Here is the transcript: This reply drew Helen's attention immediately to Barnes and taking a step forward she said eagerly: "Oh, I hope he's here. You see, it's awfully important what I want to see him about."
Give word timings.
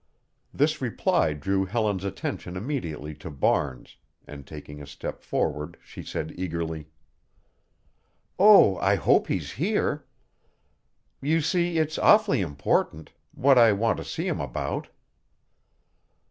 This 0.51 0.81
reply 0.81 1.33
drew 1.33 1.63
Helen's 1.65 2.03
attention 2.03 2.57
immediately 2.57 3.13
to 3.17 3.29
Barnes 3.29 3.97
and 4.25 4.47
taking 4.47 4.81
a 4.81 4.87
step 4.87 5.21
forward 5.21 5.77
she 5.83 6.01
said 6.01 6.33
eagerly: 6.35 6.87
"Oh, 8.39 8.77
I 8.77 8.95
hope 8.95 9.27
he's 9.27 9.51
here. 9.51 10.07
You 11.21 11.39
see, 11.39 11.77
it's 11.77 11.99
awfully 11.99 12.41
important 12.41 13.11
what 13.31 13.59
I 13.59 13.73
want 13.73 13.97
to 13.99 14.03
see 14.03 14.27
him 14.27 14.41
about." 14.41 14.87